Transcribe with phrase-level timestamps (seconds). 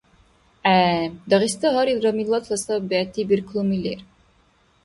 [0.63, 3.99] ГӀе, Дагъиста гьарилра миллатла саби бегӀти берклуми лер.